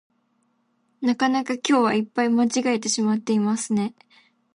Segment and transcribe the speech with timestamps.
[1.01, 3.93] なかなか今日はいっぱい間違えてしまっていますね